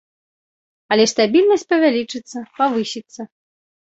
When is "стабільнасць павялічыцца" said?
1.11-2.37